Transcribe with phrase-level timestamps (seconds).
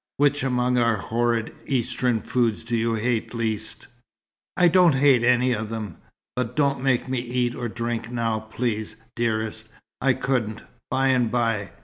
[0.17, 3.85] Which among our horrid Eastern foods do you hate least?"
[4.57, 5.97] "I don't hate any of them.
[6.35, 9.69] But don't make me eat or drink now, please, dearest.
[10.01, 10.63] I couldn't.
[10.89, 11.69] By and by.